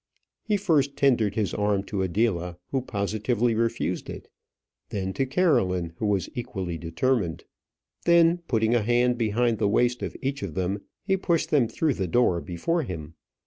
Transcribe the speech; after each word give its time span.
He 0.41 0.57
first 0.57 0.97
tendered 0.97 1.35
his 1.35 1.53
arm 1.53 1.83
to 1.83 2.01
Adela, 2.01 2.57
who 2.71 2.81
positively 2.81 3.53
refused 3.53 4.09
it; 4.09 4.29
then 4.89 5.13
to 5.13 5.27
Caroline, 5.27 5.93
who 5.97 6.07
was 6.07 6.27
equally 6.33 6.75
determined. 6.79 7.43
Then, 8.05 8.39
putting 8.47 8.73
a 8.73 8.81
hand 8.81 9.19
behind 9.19 9.59
the 9.59 9.69
waist 9.69 10.01
of 10.01 10.17
each 10.19 10.41
of 10.41 10.55
them, 10.55 10.81
he 11.05 11.17
pushed 11.17 11.51
them 11.51 11.67
through 11.67 11.93
the 11.93 12.07
door 12.07 12.41
before 12.41 12.81
him. 12.81 13.13